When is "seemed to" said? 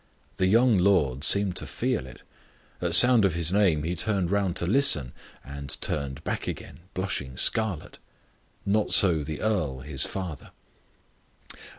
1.23-1.67